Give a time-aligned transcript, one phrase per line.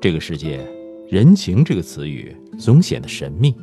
[0.00, 0.66] 这个世界，
[1.10, 3.54] 人情这个词语总显得神秘。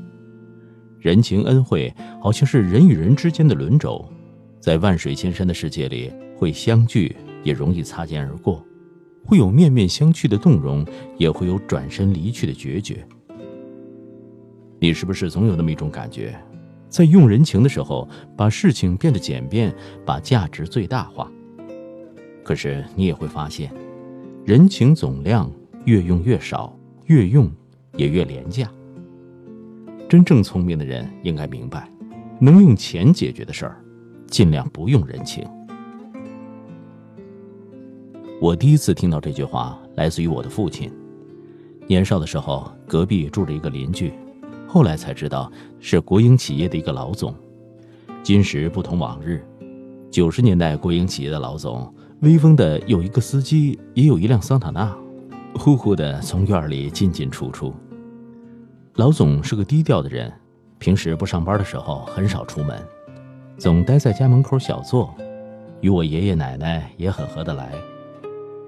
[1.00, 1.92] 人情恩惠
[2.22, 4.08] 好像是人与人之间的轮轴，
[4.60, 8.64] 在万水千山的世界里，会相聚，也容易擦肩而过；
[9.26, 10.86] 会有面面相觑的动容，
[11.18, 13.04] 也会有转身离去的决绝。
[14.80, 16.40] 你是不是总有那么一种感觉，
[16.88, 19.74] 在用人情的时候，把事情变得简便，
[20.06, 21.32] 把价值最大化？
[22.44, 23.72] 可是你也会发现，
[24.46, 25.52] 人情总量
[25.88, 27.50] 越用越少，越用
[27.96, 28.70] 也越廉价。
[30.10, 31.90] 真正聪明的人应该明白，
[32.42, 33.82] 能用钱解决的事儿，
[34.28, 35.48] 尽量不用人情。
[38.42, 40.92] 我第一次听到这句话，来自于我的父亲。
[41.88, 44.12] 年少的时候，隔壁住着一个邻居，
[44.68, 47.34] 后来才知道是国营企业的一个老总。
[48.22, 49.42] 今时不同往日，
[50.12, 51.94] 九十年代国营企业的老总。
[52.24, 54.94] 威风的有一个司机，也有一辆桑塔纳，
[55.58, 57.74] 呼呼的从院里进进出出。
[58.96, 60.32] 老总是个低调的人，
[60.78, 62.82] 平时不上班的时候很少出门，
[63.58, 65.14] 总待在家门口小坐，
[65.82, 67.74] 与我爷爷奶奶也很合得来。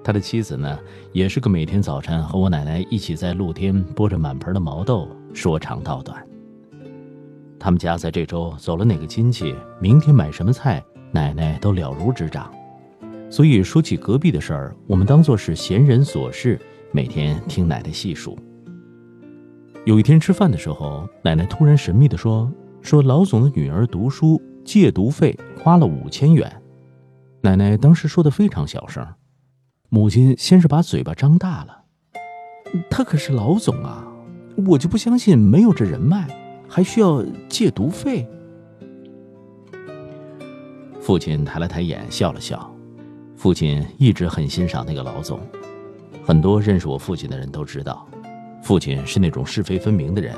[0.02, 0.78] 他的妻子呢，
[1.12, 6.26] 也是个每天早晨和我奶奶一起在露天剥着满盆的毛豆，说长道短。
[7.58, 10.82] 他们家在这周走了哪个亲戚，明天买什么菜，
[11.12, 12.50] 奶奶都了如指掌。
[13.28, 16.58] 所以说起隔壁的事儿，我们当做是闲人琐事，
[16.92, 18.36] 每天听奶奶细数。
[19.84, 22.50] 有一天吃饭的时候，奶奶突然神秘地说
[22.82, 26.50] ：“说老总的女儿读书借读费花了五千元。”
[27.42, 29.06] 奶奶当时说的非常小声，
[29.88, 31.84] 母亲先是把嘴巴张大了
[32.90, 34.04] ：“他可是老总啊，
[34.66, 36.26] 我就不相信没有这人脉，
[36.68, 38.28] 还需要借读费。”
[41.00, 42.68] 父亲抬了抬眼，笑了笑。
[43.36, 45.40] 父亲一直很欣赏那个老总，
[46.30, 48.06] 很多认识我父亲的人都知道，
[48.62, 50.32] 父亲是那种是非分明的人，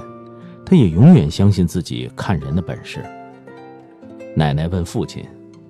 [0.65, 3.05] 他也永远相信自己看人的本事。
[4.34, 5.22] 奶奶问父亲，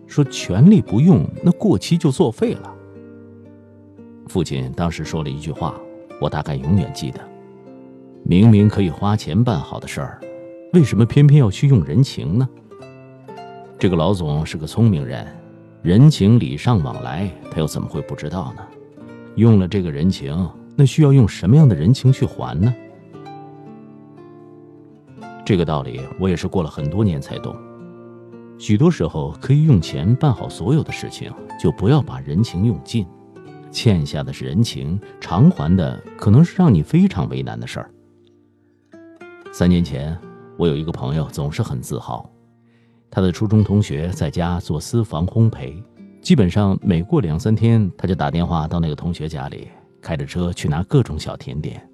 [0.07, 2.73] 说：“权力不用，那过期就作废了。”
[4.31, 5.75] 父亲当时说了一句话，
[6.21, 7.19] 我大概永远记得：
[8.23, 10.21] 明明可以花钱办好的事儿，
[10.73, 12.49] 为什么偏偏要去用人情呢？
[13.77, 15.27] 这个老总是个聪明人。
[15.83, 18.63] 人情礼尚往来，他又怎么会不知道呢？
[19.37, 22.75] 用了这个人情，那需要用什么样的人情去还呢？
[25.45, 27.57] 这个道理我也是过了很多年才懂。
[28.59, 33.07] 许多时候可以用钱办好所有的事情，就不要把人情用尽。
[33.71, 37.91] 欠下的是人情，偿还的可能是让你非常为难的事儿。
[39.51, 40.17] 三年前，
[40.59, 42.31] 我有一个朋友总是很自豪。
[43.11, 45.83] 他的初中同学在家做私房烘焙，
[46.23, 49.69] 基本上每过两三天，他就打电话到那个同学家里，
[50.01, 51.85] 开着车去拿各种小甜点。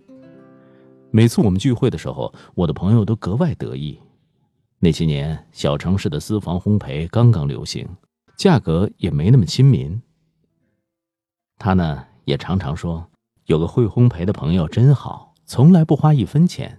[1.11, 3.99] 每次我们聚会的时候，我的朋友都格外得意。
[4.81, 7.89] 那些年，小城市的私房烘焙刚刚流行，
[8.37, 10.01] 价格也没那么亲民。
[11.57, 13.09] 他呢，也常常说，
[13.47, 16.79] 有个会烘焙的朋友真好，从来不花一分钱。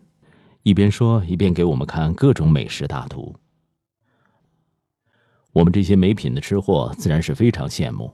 [0.62, 3.36] 一边说，一边给我们看各种美食大图。
[5.52, 8.14] 我们这些没品的吃货自然是非常羡慕，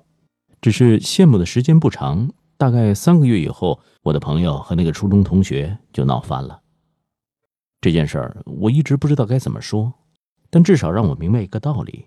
[0.62, 6.62] 只是羡慕的时间不长，大概三个月以后，我的朋友和那个初中同学就闹翻了。
[7.82, 9.94] 这件事儿我一直不知道该怎么说，
[10.50, 12.06] 但至少让我明白一个道理：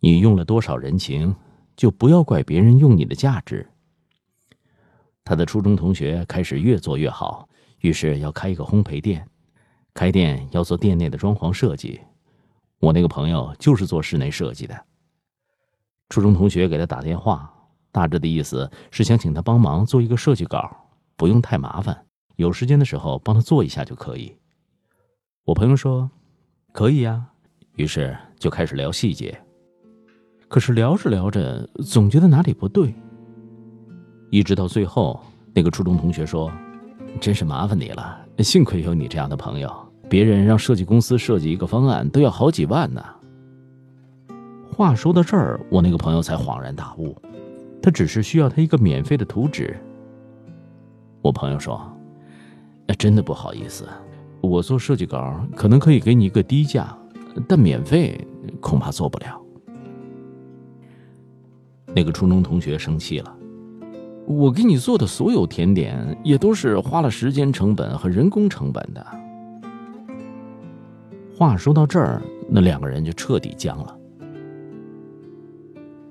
[0.00, 1.34] 你用了多少人情，
[1.76, 3.66] 就不要怪别人用你的价值。
[5.24, 7.48] 他的初中同学开始越做越好，
[7.80, 9.26] 于是要开一个烘焙店，
[9.94, 11.98] 开店要做店内的装潢设计。
[12.84, 14.78] 我那个朋友就是做室内设计的。
[16.10, 17.50] 初中同学给他打电话，
[17.90, 20.70] 大致的意思是想请他帮忙做一个设计稿，
[21.16, 22.04] 不用太麻烦，
[22.36, 24.36] 有时间的时候帮他做一下就可以。
[25.44, 26.10] 我朋友说
[26.72, 27.24] ：“可以呀。”
[27.76, 29.36] 于是就开始聊细节。
[30.46, 32.94] 可是聊着聊着，总觉得哪里不对。
[34.30, 35.24] 一直到最后，
[35.54, 36.52] 那个初中同学说
[37.18, 39.74] ：“真是麻烦你了，幸亏有你这样的朋友。”
[40.08, 43.02] 别人让设计公司设计一个方案都要好几万呢。
[44.70, 47.16] 话说到这儿，我那个朋友才恍然大悟，
[47.80, 49.76] 他只是需要他一个免费的图纸。
[51.22, 51.80] 我朋友说
[52.98, 53.88] ：“真的不好意思，
[54.40, 56.96] 我做设计稿可能可以给你一个低价，
[57.48, 58.20] 但免费
[58.60, 59.40] 恐怕做不了。”
[61.94, 63.34] 那个初中同学生气了
[64.26, 69.06] ：“我给你做的所有甜点也都是花了时间成本和人工成本的。”
[71.36, 73.98] 话说到这儿，那两个人就彻底僵了。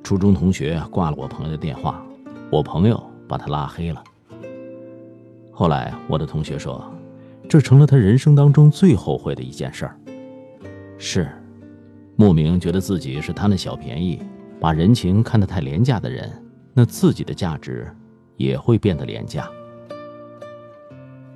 [0.03, 2.05] 初中同学挂了我朋友的电话，
[2.51, 4.03] 我朋友把他拉黑了。
[5.49, 6.83] 后来我的同学说，
[7.47, 9.97] 这成了他人生当中最后悔的一件事儿。
[10.97, 11.29] 是，
[12.17, 14.21] 莫名觉得自己是贪了小便宜，
[14.59, 16.29] 把人情看得太廉价的人，
[16.73, 17.89] 那自己的价值
[18.35, 19.47] 也会变得廉价。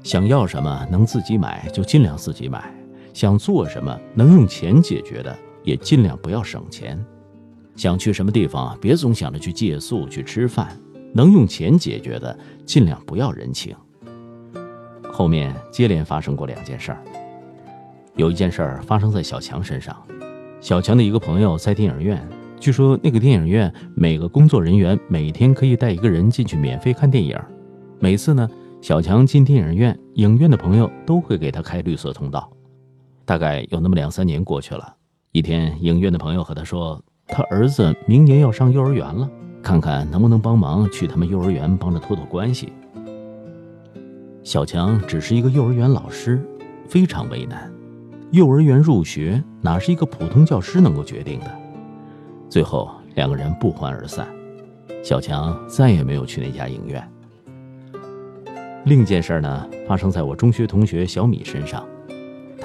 [0.03, 2.73] 想要什么能自己买就尽量自己买，
[3.17, 7.03] 想做什么能用钱解决的也尽量不要省钱。
[7.75, 10.67] 想去什么地方，别总想着去借宿、去吃饭，
[11.15, 13.75] 能用钱解决的，尽量不要人情。
[15.11, 17.03] 后面接连发生过两件事儿，
[18.15, 19.97] 有一件事儿发生在小强身上。
[20.61, 22.23] 小强的一个朋友在电影院，
[22.59, 27.35] 据说那个电影院每个工作人员每天可以带一个人进去免费看电影。
[27.97, 28.47] 每次呢，
[28.79, 32.47] 小强进电影院，影院的朋友都会给他开绿色通道。
[33.27, 34.95] 大概有那么两三年过去了，
[35.33, 36.99] 一天，影院的朋友和他说。
[37.27, 39.29] 他儿子明年要上幼儿园了，
[39.61, 42.71] 看看能不能帮忙去他们幼儿园帮着托托关系。
[44.43, 46.41] 小强只是一个幼儿园老师，
[46.87, 47.69] 非常为难。
[48.31, 51.51] 幼儿园入学哪是一个普通教师能够决定的？
[52.47, 54.25] 最后两个人不欢而散，
[55.03, 57.05] 小强再也没有去那家影院。
[58.85, 61.85] 另一件事呢，发生在我中学同学小米身上。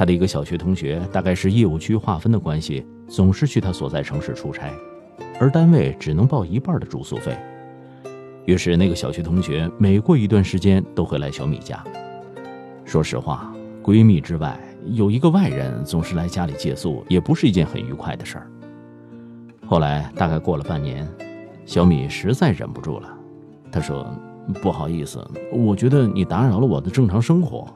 [0.03, 2.85] 他的一个小学同学，大概是业务区划分的关系。
[3.07, 4.69] 总是去他所在城市出差，
[5.39, 7.39] 而单位只能报一半的住宿费。
[8.45, 11.81] 于是，那个小学同学每过一段时间都会来小米家。
[12.85, 18.51] 说实话，闺蜜之外有一个外人总是来家里借宿，也不是一件很愉快的事儿。
[19.65, 21.09] 后来大概过了半年，
[21.65, 23.09] 小米实在忍不住了，
[23.71, 24.05] 她说
[24.61, 27.73] ：“不好意思，我觉得你打扰了我的正常生活。”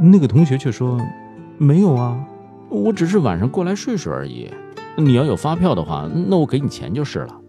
[0.00, 1.00] 那个同学却说
[1.58, 2.22] ：“没有啊。”
[2.70, 4.50] 我只是晚上过来睡睡而已，
[4.96, 7.40] 你要有发票的话，那我给你钱就是了。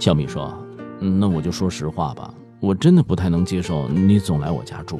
[0.00, 0.52] 小米说
[0.98, 4.98] ：“那我就说实话吧，我真的不太能接受你总来我家住。”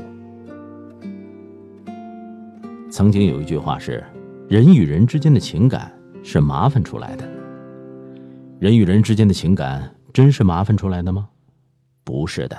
[2.89, 4.05] 曾经有一句话是
[4.49, 5.93] ：“人与人之间的情感
[6.23, 7.29] 是麻烦出来的。”
[8.61, 11.29] 人与人之间的情感真是麻烦出来的吗？
[12.05, 12.57] 不是的，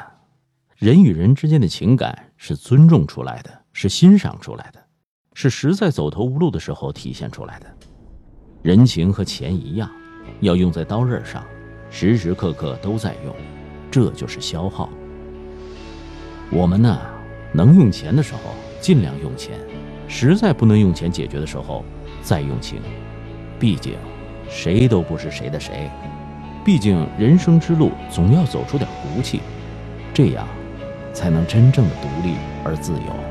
[0.76, 4.84] 人与人之间的情感是尊重出来的，是欣赏出来的。
[5.36, 7.68] 是实在走投无路的时候体现出来的，
[8.64, 9.88] 人情和钱一样，
[10.40, 11.46] 要用在刀刃上，
[11.92, 13.36] 时时刻刻都在用，
[13.92, 14.90] 这就是消耗。
[16.50, 17.00] 我们呢，
[17.54, 18.40] 能用钱的时候
[18.82, 19.60] 尽量用钱，
[20.08, 21.86] 实在不能用钱解决的时候
[22.24, 22.82] 再用情。
[23.60, 23.94] 毕竟，
[24.50, 25.92] 谁都不是谁的谁，
[26.66, 29.42] 毕竟人生之路总要走出点骨气，
[30.12, 30.48] 这样，
[31.14, 33.31] 才能真正的独立而自由。